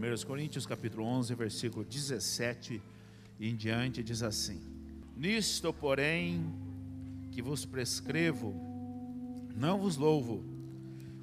1 0.00 0.26
Coríntios 0.26 0.64
capítulo 0.64 1.04
11, 1.04 1.34
versículo 1.34 1.84
17 1.84 2.80
e 3.38 3.50
em 3.50 3.54
diante 3.54 4.02
diz 4.02 4.22
assim: 4.22 4.58
Nisto, 5.14 5.74
porém, 5.74 6.42
que 7.30 7.42
vos 7.42 7.66
prescrevo, 7.66 8.54
não 9.54 9.78
vos 9.78 9.98
louvo, 9.98 10.42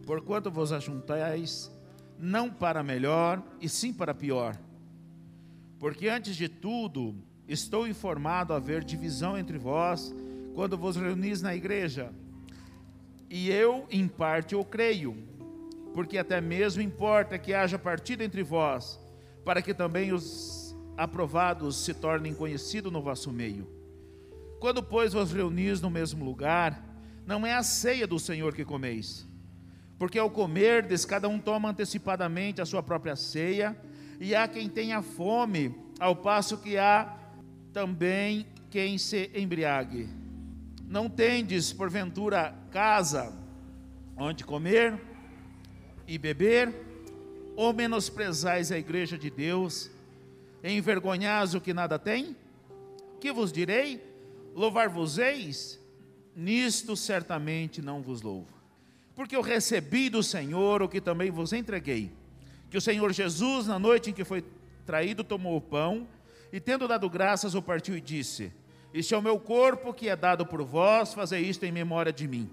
porquanto 0.05 0.51
vos 0.51 0.71
ajuntais 0.71 1.71
não 2.19 2.51
para 2.51 2.83
melhor, 2.83 3.43
e 3.59 3.67
sim 3.67 3.91
para 3.91 4.13
pior. 4.13 4.55
Porque 5.79 6.07
antes 6.07 6.35
de 6.35 6.47
tudo, 6.47 7.15
estou 7.47 7.87
informado 7.87 8.53
a 8.53 8.57
haver 8.57 8.83
divisão 8.83 9.37
entre 9.37 9.57
vós 9.57 10.13
quando 10.53 10.77
vos 10.77 10.95
reunis 10.95 11.41
na 11.41 11.55
igreja. 11.55 12.11
E 13.27 13.49
eu, 13.49 13.87
em 13.89 14.07
parte, 14.07 14.55
o 14.55 14.63
creio, 14.63 15.17
porque 15.97 16.19
até 16.19 16.39
mesmo 16.39 16.79
importa 16.79 17.39
que 17.39 17.55
haja 17.55 17.79
partido 17.79 18.21
entre 18.21 18.43
vós, 18.43 18.99
para 19.43 19.63
que 19.63 19.73
também 19.73 20.13
os 20.13 20.77
aprovados 20.95 21.75
se 21.75 21.91
tornem 21.91 22.35
conhecidos 22.35 22.93
no 22.93 23.01
vosso 23.01 23.31
meio. 23.31 23.67
Quando, 24.59 24.83
pois, 24.83 25.13
vos 25.13 25.31
reunis 25.31 25.81
no 25.81 25.89
mesmo 25.89 26.23
lugar, 26.23 26.85
não 27.25 27.47
é 27.47 27.55
a 27.55 27.63
ceia 27.63 28.05
do 28.05 28.19
Senhor 28.19 28.53
que 28.53 28.63
comeis, 28.63 29.27
porque 29.97 30.19
ao 30.19 30.29
comerdes, 30.29 31.03
cada 31.03 31.27
um 31.27 31.39
toma 31.39 31.71
antecipadamente 31.71 32.61
a 32.61 32.65
sua 32.67 32.83
própria 32.83 33.15
ceia, 33.15 33.75
e 34.19 34.35
há 34.35 34.47
quem 34.47 34.69
tenha 34.69 35.01
fome, 35.01 35.75
ao 35.99 36.15
passo 36.15 36.59
que 36.59 36.77
há 36.77 37.17
também 37.73 38.45
quem 38.69 38.99
se 38.99 39.31
embriague. 39.33 40.07
Não 40.85 41.09
tendes, 41.09 41.73
porventura, 41.73 42.53
casa 42.69 43.35
onde 44.15 44.43
comer 44.43 45.06
e 46.07 46.17
beber, 46.17 46.73
ou 47.55 47.73
menosprezais 47.73 48.71
a 48.71 48.77
igreja 48.77 49.17
de 49.17 49.29
Deus, 49.29 49.91
envergonhais 50.63 51.53
o 51.53 51.61
que 51.61 51.73
nada 51.73 51.99
tem? 51.99 52.35
Que 53.19 53.31
vos 53.31 53.51
direi? 53.51 54.01
Louvar-vos-eis? 54.55 55.79
Nisto 56.35 56.95
certamente 56.95 57.81
não 57.81 58.01
vos 58.01 58.21
louvo. 58.21 58.47
Porque 59.15 59.35
eu 59.35 59.41
recebi 59.41 60.09
do 60.09 60.21
Senhor 60.21 60.81
o 60.83 60.87
que 60.87 61.01
também 61.01 61.31
vos 61.31 61.51
entreguei. 61.51 62.11
Que 62.69 62.77
o 62.77 62.81
Senhor 62.81 63.11
Jesus, 63.11 63.65
na 63.65 63.79
noite 63.79 64.11
em 64.11 64.13
que 64.13 64.23
foi 64.23 64.43
traído, 64.85 65.23
tomou 65.23 65.57
o 65.57 65.61
pão 65.61 66.07
e, 66.51 66.59
tendo 66.59 66.87
dado 66.87 67.09
graças, 67.09 67.55
o 67.55 67.61
partiu 67.61 67.97
e 67.97 68.01
disse: 68.01 68.51
Este 68.93 69.15
é 69.15 69.17
o 69.17 69.21
meu 69.21 69.39
corpo 69.39 69.93
que 69.93 70.09
é 70.09 70.15
dado 70.15 70.45
por 70.45 70.63
vós, 70.63 71.13
fazei 71.13 71.41
isto 71.41 71.63
em 71.65 71.71
memória 71.71 72.13
de 72.13 72.27
mim. 72.27 72.49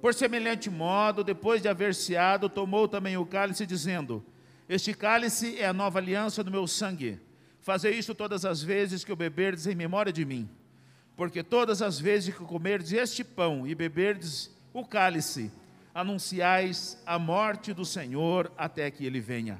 Por 0.00 0.14
semelhante 0.14 0.70
modo, 0.70 1.24
depois 1.24 1.60
de 1.60 1.68
haver 1.68 1.94
ceado, 1.94 2.48
tomou 2.48 2.86
também 2.86 3.16
o 3.16 3.26
cálice, 3.26 3.66
dizendo: 3.66 4.24
Este 4.68 4.94
cálice 4.94 5.58
é 5.58 5.66
a 5.66 5.72
nova 5.72 5.98
aliança 5.98 6.44
do 6.44 6.50
meu 6.50 6.66
sangue. 6.66 7.18
Fazei 7.60 7.94
isto 7.94 8.14
todas 8.14 8.44
as 8.44 8.62
vezes 8.62 9.04
que 9.04 9.12
o 9.12 9.16
beberdes 9.16 9.66
em 9.66 9.74
memória 9.74 10.12
de 10.12 10.24
mim. 10.24 10.48
Porque 11.16 11.42
todas 11.42 11.82
as 11.82 11.98
vezes 11.98 12.34
que 12.34 12.44
comerdes 12.44 12.92
este 12.92 13.24
pão 13.24 13.66
e 13.66 13.74
beberdes 13.74 14.56
o 14.72 14.84
cálice, 14.84 15.50
anunciais 15.92 17.02
a 17.04 17.18
morte 17.18 17.72
do 17.72 17.84
Senhor 17.84 18.52
até 18.56 18.88
que 18.90 19.04
ele 19.04 19.20
venha. 19.20 19.58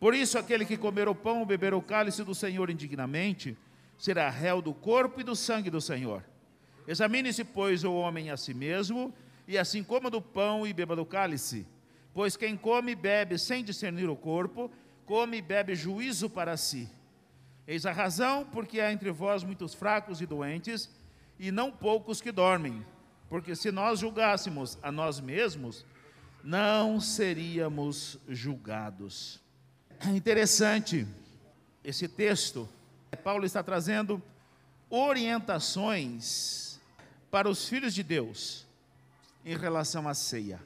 Por 0.00 0.14
isso, 0.14 0.38
aquele 0.38 0.64
que 0.64 0.78
comer 0.78 1.08
o 1.08 1.14
pão 1.14 1.40
ou 1.40 1.46
beber 1.46 1.74
o 1.74 1.82
cálice 1.82 2.24
do 2.24 2.34
Senhor 2.34 2.70
indignamente, 2.70 3.56
será 3.98 4.30
réu 4.30 4.62
do 4.62 4.72
corpo 4.72 5.20
e 5.20 5.24
do 5.24 5.36
sangue 5.36 5.68
do 5.68 5.80
Senhor. 5.80 6.24
Examine-se, 6.88 7.44
pois, 7.44 7.84
o 7.84 7.94
homem 7.94 8.30
a 8.30 8.36
si 8.36 8.54
mesmo, 8.54 9.14
e 9.46 9.58
assim 9.58 9.82
coma 9.82 10.10
do 10.10 10.20
pão 10.20 10.66
e 10.66 10.72
beba 10.72 10.96
do 10.96 11.04
cálice. 11.04 11.66
Pois 12.12 12.36
quem 12.36 12.56
come 12.56 12.92
e 12.92 12.96
bebe 12.96 13.38
sem 13.38 13.64
discernir 13.64 14.08
o 14.08 14.16
corpo, 14.16 14.70
come 15.04 15.38
e 15.38 15.42
bebe 15.42 15.74
juízo 15.74 16.30
para 16.30 16.56
si. 16.56 16.88
Eis 17.66 17.86
a 17.86 17.92
razão 17.92 18.44
porque 18.44 18.80
há 18.80 18.92
entre 18.92 19.10
vós 19.10 19.42
muitos 19.42 19.74
fracos 19.74 20.20
e 20.20 20.26
doentes, 20.26 20.88
e 21.38 21.50
não 21.50 21.70
poucos 21.70 22.20
que 22.20 22.30
dormem. 22.30 22.84
Porque 23.28 23.56
se 23.56 23.72
nós 23.72 23.98
julgássemos 23.98 24.78
a 24.82 24.92
nós 24.92 25.18
mesmos, 25.18 25.84
não 26.42 27.00
seríamos 27.00 28.18
julgados. 28.28 29.40
É 29.98 30.10
interessante 30.10 31.06
esse 31.82 32.06
texto. 32.06 32.68
Paulo 33.22 33.44
está 33.44 33.62
trazendo 33.62 34.22
orientações 34.90 36.80
para 37.30 37.48
os 37.48 37.68
filhos 37.68 37.94
de 37.94 38.02
Deus 38.02 38.63
em 39.44 39.56
relação 39.56 40.08
à 40.08 40.14
ceia. 40.14 40.60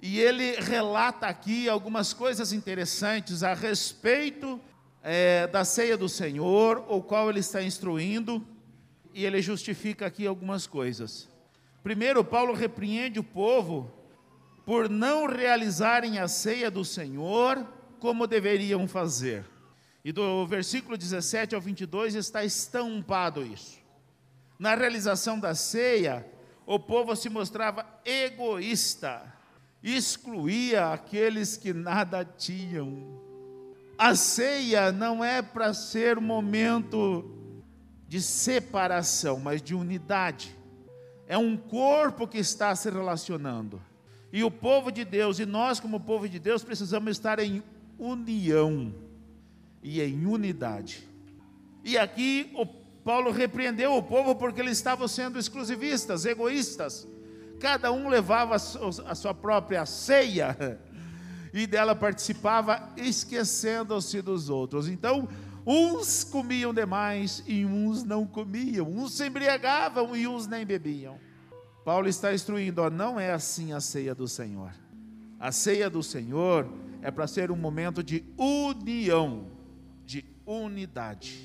E 0.00 0.18
ele 0.18 0.52
relata 0.60 1.26
aqui 1.26 1.68
algumas 1.68 2.12
coisas 2.12 2.52
interessantes 2.52 3.42
a 3.42 3.54
respeito 3.54 4.60
é, 5.02 5.46
da 5.46 5.64
ceia 5.64 5.96
do 5.96 6.08
Senhor, 6.08 6.84
o 6.88 7.02
qual 7.02 7.30
ele 7.30 7.40
está 7.40 7.62
instruindo, 7.62 8.44
e 9.14 9.24
ele 9.24 9.42
justifica 9.42 10.06
aqui 10.06 10.26
algumas 10.26 10.66
coisas. 10.66 11.28
Primeiro, 11.82 12.24
Paulo 12.24 12.54
repreende 12.54 13.18
o 13.18 13.24
povo 13.24 13.92
por 14.64 14.88
não 14.88 15.26
realizarem 15.26 16.18
a 16.18 16.28
ceia 16.28 16.70
do 16.70 16.84
Senhor 16.84 17.66
como 17.98 18.26
deveriam 18.26 18.86
fazer. 18.86 19.44
E 20.04 20.10
do 20.10 20.46
versículo 20.46 20.96
17 20.96 21.54
ao 21.54 21.60
22 21.60 22.14
está 22.14 22.44
estampado 22.44 23.44
isso. 23.44 23.78
Na 24.58 24.74
realização 24.74 25.38
da 25.38 25.54
ceia, 25.54 26.26
o 26.66 26.78
povo 26.78 27.14
se 27.16 27.28
mostrava 27.28 27.86
egoísta, 28.04 29.22
excluía 29.82 30.92
aqueles 30.92 31.56
que 31.56 31.72
nada 31.72 32.24
tinham. 32.24 33.20
A 33.98 34.14
ceia 34.14 34.90
não 34.90 35.24
é 35.24 35.42
para 35.42 35.74
ser 35.74 36.18
um 36.18 36.22
momento 36.22 37.30
de 38.08 38.20
separação, 38.20 39.40
mas 39.40 39.62
de 39.62 39.74
unidade 39.74 40.56
é 41.26 41.38
um 41.38 41.56
corpo 41.56 42.26
que 42.26 42.38
está 42.38 42.74
se 42.76 42.90
relacionando. 42.90 43.80
E 44.32 44.44
o 44.44 44.50
povo 44.50 44.90
de 44.90 45.04
Deus, 45.04 45.38
e 45.38 45.46
nós, 45.46 45.80
como 45.80 45.98
povo 46.00 46.28
de 46.28 46.38
Deus, 46.38 46.62
precisamos 46.62 47.10
estar 47.12 47.38
em 47.38 47.62
união 47.98 48.94
e 49.82 50.00
em 50.00 50.26
unidade. 50.26 51.08
E 51.84 51.96
aqui 51.96 52.50
o 52.54 52.66
Paulo 53.04 53.30
repreendeu 53.30 53.96
o 53.96 54.02
povo 54.02 54.34
porque 54.34 54.60
eles 54.60 54.78
estavam 54.78 55.08
sendo 55.08 55.38
exclusivistas, 55.38 56.24
egoístas. 56.24 57.06
Cada 57.60 57.92
um 57.92 58.08
levava 58.08 58.54
a 58.54 59.14
sua 59.14 59.34
própria 59.34 59.84
ceia 59.86 60.80
e 61.52 61.66
dela 61.66 61.94
participava, 61.94 62.92
esquecendo-se 62.96 64.20
dos 64.22 64.48
outros. 64.48 64.88
Então, 64.88 65.28
Uns 65.64 66.24
comiam 66.24 66.74
demais 66.74 67.42
e 67.46 67.64
uns 67.64 68.02
não 68.02 68.26
comiam. 68.26 68.88
Uns 68.88 69.12
se 69.12 69.26
embriagavam 69.26 70.16
e 70.16 70.26
uns 70.26 70.46
nem 70.46 70.66
bebiam. 70.66 71.18
Paulo 71.84 72.08
está 72.08 72.34
instruindo, 72.34 72.82
ó, 72.82 72.90
não 72.90 73.18
é 73.18 73.32
assim 73.32 73.72
a 73.72 73.80
ceia 73.80 74.14
do 74.14 74.26
Senhor. 74.26 74.72
A 75.38 75.52
ceia 75.52 75.88
do 75.88 76.02
Senhor 76.02 76.68
é 77.00 77.10
para 77.10 77.26
ser 77.26 77.50
um 77.50 77.56
momento 77.56 78.02
de 78.02 78.24
união, 78.36 79.46
de 80.04 80.24
unidade. 80.44 81.40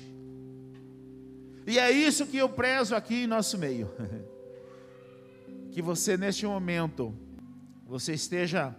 E 1.68 1.78
é 1.78 1.90
isso 1.90 2.26
que 2.26 2.38
eu 2.38 2.48
prezo 2.48 2.96
aqui 2.96 3.24
em 3.24 3.26
nosso 3.26 3.58
meio. 3.58 3.90
que 5.70 5.82
você 5.82 6.16
neste 6.16 6.46
momento 6.46 7.14
você 7.86 8.14
esteja 8.14 8.74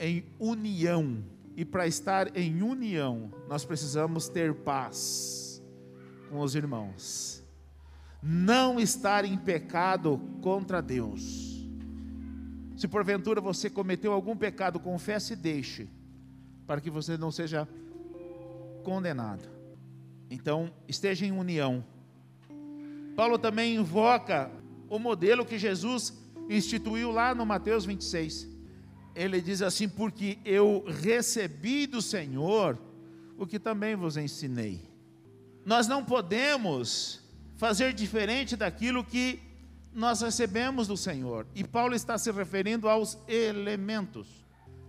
em 0.00 0.24
união 0.38 1.22
e 1.54 1.62
para 1.62 1.86
estar 1.86 2.34
em 2.34 2.62
união, 2.62 3.30
nós 3.46 3.66
precisamos 3.66 4.30
ter 4.30 4.54
paz 4.54 5.62
com 6.30 6.40
os 6.40 6.54
irmãos. 6.54 7.44
Não 8.22 8.80
estar 8.80 9.26
em 9.26 9.36
pecado 9.36 10.18
contra 10.40 10.80
Deus. 10.80 11.68
Se 12.78 12.88
porventura 12.88 13.42
você 13.42 13.68
cometeu 13.68 14.10
algum 14.10 14.34
pecado, 14.34 14.80
confesse 14.80 15.34
e 15.34 15.36
deixe, 15.36 15.86
para 16.66 16.80
que 16.80 16.90
você 16.90 17.18
não 17.18 17.30
seja 17.30 17.68
condenado. 18.82 19.46
Então, 20.30 20.72
esteja 20.88 21.26
em 21.26 21.32
união. 21.32 21.91
Paulo 23.16 23.38
também 23.38 23.76
invoca 23.76 24.50
o 24.88 24.98
modelo 24.98 25.44
que 25.44 25.58
Jesus 25.58 26.12
instituiu 26.48 27.10
lá 27.10 27.34
no 27.34 27.46
Mateus 27.46 27.84
26 27.84 28.52
ele 29.14 29.40
diz 29.40 29.62
assim: 29.62 29.88
Porque 29.88 30.38
eu 30.44 30.84
recebi 30.86 31.86
do 31.86 32.00
Senhor 32.00 32.78
o 33.36 33.46
que 33.46 33.58
também 33.58 33.94
vos 33.94 34.16
ensinei. 34.16 34.80
Nós 35.64 35.86
não 35.86 36.04
podemos 36.04 37.20
fazer 37.56 37.92
diferente 37.92 38.56
daquilo 38.56 39.04
que 39.04 39.40
nós 39.92 40.20
recebemos 40.20 40.88
do 40.88 40.96
Senhor. 40.96 41.46
E 41.54 41.62
Paulo 41.62 41.94
está 41.94 42.16
se 42.18 42.30
referindo 42.32 42.88
aos 42.88 43.18
elementos. 43.28 44.26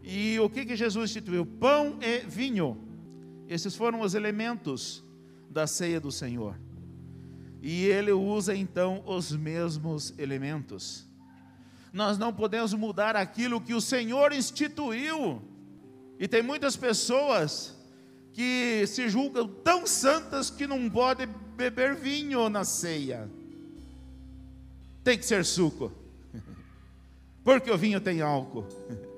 E 0.02 0.40
o 0.40 0.50
que, 0.50 0.66
que 0.66 0.76
Jesus 0.76 1.12
instituiu? 1.12 1.46
Pão 1.46 1.98
e 2.02 2.20
vinho. 2.20 2.78
Esses 3.48 3.76
foram 3.76 4.02
os 4.02 4.16
elementos 4.16 5.04
da 5.50 5.68
ceia 5.68 6.00
do 6.00 6.12
Senhor. 6.12 6.58
E 7.64 7.86
ele 7.86 8.12
usa 8.12 8.56
então 8.56 9.02
os 9.08 9.32
mesmos 9.32 10.14
elementos 10.20 11.12
nós 11.94 12.18
não 12.18 12.34
podemos 12.34 12.74
mudar 12.74 13.16
aquilo 13.16 13.62
que 13.62 13.76
o 13.76 13.80
Senhor 13.80 14.34
instituiu. 14.34 15.40
E 16.20 16.28
tem 16.28 16.42
muitas 16.42 16.76
pessoas 16.76 17.76
que 18.34 18.84
se 18.88 19.08
julgam 19.08 19.48
tão 19.48 19.86
santas 19.86 20.50
que 20.50 20.66
não 20.66 20.90
podem 20.90 21.28
beber 21.56 21.96
vinho 21.96 22.50
na 22.50 22.64
ceia. 22.66 23.30
Tem 25.04 25.16
que 25.16 25.26
ser 25.26 25.46
suco, 25.46 25.92
porque 27.44 27.70
o 27.70 27.78
vinho 27.78 28.02
tem 28.02 28.22
álcool. 28.22 28.68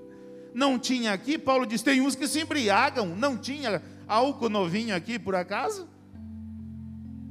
Não 0.54 0.80
tinha 0.80 1.12
aqui, 1.12 1.38
Paulo 1.38 1.66
diz: 1.66 1.82
tem 1.82 2.00
uns 2.00 2.16
que 2.16 2.30
se 2.30 2.40
embriagam, 2.40 3.08
não 3.08 3.38
tinha 3.38 3.84
álcool 4.08 4.48
no 4.48 4.70
vinho 4.70 4.96
aqui 4.96 5.20
por 5.20 5.36
acaso? 5.36 5.86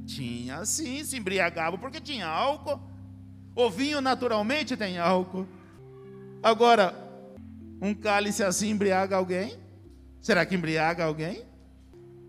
Tinha 0.05 0.65
sim, 0.65 1.03
se 1.03 1.17
embriagavam 1.17 1.79
porque 1.79 1.99
tinha 1.99 2.27
álcool. 2.27 2.79
O 3.55 3.69
vinho 3.69 4.01
naturalmente 4.01 4.75
tem 4.75 4.97
álcool. 4.97 5.47
Agora, 6.43 6.93
um 7.81 7.93
cálice 7.93 8.43
assim 8.43 8.69
embriaga 8.69 9.15
alguém? 9.15 9.57
Será 10.21 10.45
que 10.45 10.55
embriaga 10.55 11.05
alguém? 11.05 11.43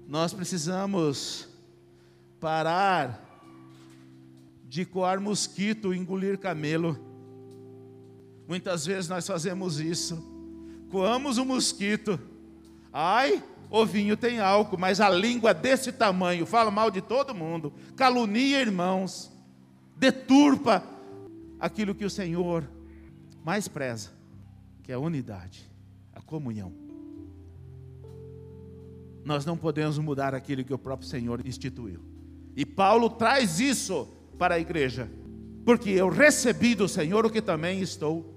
Nós 0.06 0.32
precisamos 0.32 1.49
parar 2.40 3.25
de 4.69 4.84
coar 4.84 5.20
mosquito, 5.20 5.94
engolir 5.94 6.38
camelo. 6.38 6.99
Muitas 8.46 8.87
vezes 8.87 9.08
nós 9.08 9.26
fazemos 9.26 9.81
isso. 9.81 10.23
Coamos 10.90 11.38
o 11.38 11.43
um 11.43 11.46
mosquito. 11.46 12.20
Ai, 12.93 13.43
o 13.71 13.85
vinho 13.85 14.17
tem 14.17 14.41
álcool, 14.41 14.79
mas 14.79 15.01
a 15.01 15.09
língua 15.09 15.53
desse 15.53 15.93
tamanho 15.93 16.47
fala 16.47 16.71
mal 16.71 16.91
de 16.91 17.01
todo 17.01 17.35
mundo, 17.35 17.73
calunia 17.97 18.61
irmãos, 18.61 19.33
deturpa 19.97 20.83
aquilo 21.59 21.95
que 21.95 22.05
o 22.05 22.11
Senhor 22.11 22.65
mais 23.45 23.69
preza, 23.69 24.11
que 24.83 24.93
é 24.93 24.95
a 24.95 24.99
unidade, 24.99 25.71
a 26.15 26.21
comunhão. 26.21 26.73
Nós 29.25 29.45
não 29.45 29.57
podemos 29.57 29.99
mudar 29.99 30.35
aquilo 30.35 30.65
que 30.65 30.73
o 30.73 30.79
próprio 30.79 31.09
Senhor 31.09 31.45
instituiu. 31.45 32.01
E 32.55 32.65
Paulo 32.65 33.11
traz 33.11 33.59
isso 33.59 34.09
para 34.39 34.55
a 34.55 34.61
igreja, 34.61 35.11
porque 35.65 35.91
eu 35.91 36.09
recebi 36.09 36.75
do 36.75 36.89
Senhor 36.89 37.27
o 37.27 37.31
que 37.31 37.43
também 37.43 37.81
estou 37.81 38.35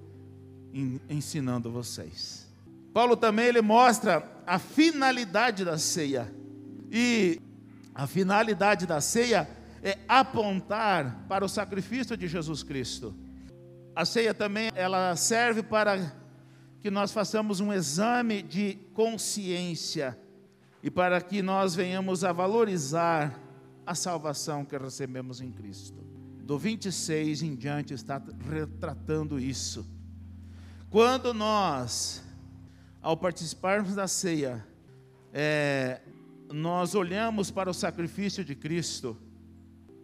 ensinando 1.08 1.70
vocês. 1.70 2.49
Paulo 2.92 3.16
também 3.16 3.46
ele 3.46 3.62
mostra 3.62 4.28
a 4.46 4.58
finalidade 4.58 5.64
da 5.64 5.78
ceia. 5.78 6.32
E 6.90 7.40
a 7.94 8.06
finalidade 8.06 8.86
da 8.86 9.00
ceia 9.00 9.48
é 9.82 9.98
apontar 10.08 11.24
para 11.28 11.44
o 11.44 11.48
sacrifício 11.48 12.16
de 12.16 12.26
Jesus 12.26 12.62
Cristo. 12.62 13.14
A 13.94 14.04
ceia 14.04 14.34
também 14.34 14.70
ela 14.74 15.14
serve 15.16 15.62
para 15.62 16.12
que 16.80 16.90
nós 16.90 17.12
façamos 17.12 17.60
um 17.60 17.72
exame 17.72 18.42
de 18.42 18.78
consciência 18.94 20.18
e 20.82 20.90
para 20.90 21.20
que 21.20 21.42
nós 21.42 21.74
venhamos 21.74 22.24
a 22.24 22.32
valorizar 22.32 23.38
a 23.86 23.94
salvação 23.94 24.64
que 24.64 24.76
recebemos 24.76 25.40
em 25.40 25.50
Cristo. 25.50 26.00
Do 26.42 26.58
26 26.58 27.42
em 27.42 27.54
diante 27.54 27.94
está 27.94 28.20
retratando 28.48 29.38
isso. 29.38 29.86
Quando 30.88 31.32
nós 31.32 32.22
ao 33.02 33.16
participarmos 33.16 33.94
da 33.94 34.06
ceia, 34.06 34.64
é, 35.32 36.00
nós 36.52 36.94
olhamos 36.94 37.50
para 37.50 37.70
o 37.70 37.74
sacrifício 37.74 38.44
de 38.44 38.54
Cristo, 38.54 39.16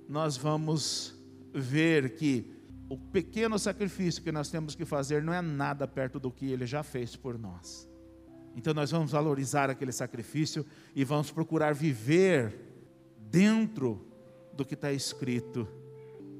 nós 0.08 0.36
vamos 0.36 1.14
ver 1.52 2.14
que 2.16 2.52
o 2.88 2.96
pequeno 2.96 3.58
sacrifício 3.58 4.22
que 4.22 4.30
nós 4.30 4.48
temos 4.48 4.74
que 4.74 4.84
fazer 4.84 5.22
não 5.22 5.34
é 5.34 5.42
nada 5.42 5.86
perto 5.88 6.20
do 6.20 6.30
que 6.30 6.46
ele 6.46 6.66
já 6.66 6.82
fez 6.82 7.16
por 7.16 7.38
nós. 7.38 7.88
Então 8.54 8.72
nós 8.72 8.90
vamos 8.90 9.10
valorizar 9.10 9.68
aquele 9.68 9.92
sacrifício 9.92 10.64
e 10.94 11.04
vamos 11.04 11.30
procurar 11.30 11.74
viver 11.74 12.54
dentro 13.18 14.06
do 14.54 14.64
que 14.64 14.74
está 14.74 14.92
escrito. 14.92 15.68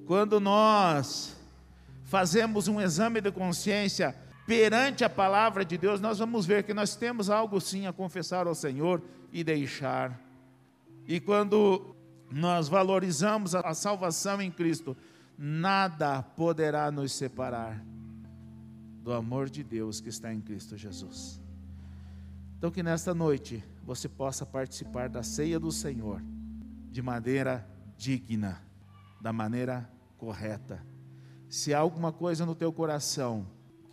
Quando 0.07 0.41
nós 0.41 1.37
fazemos 2.05 2.69
um 2.69 2.81
exame 2.81 3.21
de 3.21 3.31
consciência, 3.33 4.17
perante 4.47 5.05
a 5.05 5.11
palavra 5.11 5.65
de 5.65 5.77
Deus, 5.77 6.01
nós 6.01 6.19
vamos 6.19 6.47
ver 6.47 6.63
que 6.63 6.73
nós 6.73 6.95
temos 6.95 7.29
algo 7.29 7.61
sim 7.61 7.87
a 7.87 7.93
confessar 7.93 8.47
ao 8.47 8.55
Senhor 8.55 9.03
e 9.33 9.43
deixar. 9.43 10.21
E 11.07 11.19
quando 11.19 11.95
nós 12.31 12.69
valorizamos 12.69 13.55
a 13.55 13.75
salvação 13.75 14.41
em 14.41 14.51
Cristo, 14.51 14.97
nada 15.37 16.23
poderá 16.23 16.91
nos 16.91 17.13
separar 17.13 17.85
do 19.03 19.13
amor 19.13 19.51
de 19.51 19.63
Deus 19.63 20.01
que 20.01 20.09
está 20.09 20.33
em 20.33 20.41
Cristo 20.41 20.77
Jesus. 20.77 21.41
Então, 22.59 22.71
que 22.71 22.83
nesta 22.83 23.15
noite 23.15 23.63
você 23.85 24.09
possa 24.09 24.47
participar 24.47 25.09
da 25.09 25.23
ceia 25.23 25.61
do 25.61 25.71
Senhor 25.71 26.23
de 26.91 27.03
maneira 27.03 27.69
digna, 27.97 28.63
da 29.21 29.33
maneira 29.33 29.89
correta. 30.17 30.85
Se 31.49 31.75
há 31.75 31.79
alguma 31.79 32.13
coisa 32.13 32.47
no 32.47 32.55
teu 32.55 32.73
coração 32.73 33.47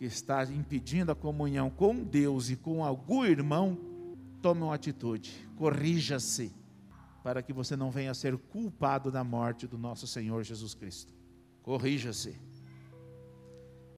que 0.04 0.08
está 0.08 0.44
impedindo 0.44 1.10
a 1.10 1.14
comunhão 1.14 1.70
com 1.70 1.94
Deus 1.94 2.50
e 2.50 2.56
com 2.56 2.84
algum 2.84 3.24
irmão, 3.24 3.78
tome 4.42 4.60
uma 4.60 4.74
atitude, 4.74 5.48
corrija-se, 5.56 6.52
para 7.22 7.42
que 7.42 7.54
você 7.54 7.74
não 7.74 7.90
venha 7.90 8.10
a 8.10 8.14
ser 8.14 8.36
culpado 8.36 9.10
da 9.10 9.24
morte 9.24 9.66
do 9.66 9.78
nosso 9.78 10.06
Senhor 10.06 10.42
Jesus 10.42 10.74
Cristo. 10.74 11.14
Corrija-se. 11.62 12.38